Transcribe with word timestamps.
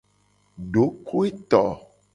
Dokoeto. 0.73 1.63